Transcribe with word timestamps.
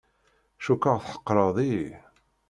Cukkeɣ 0.63 0.97
tḥeqqreḍ-iyi. 0.99 1.89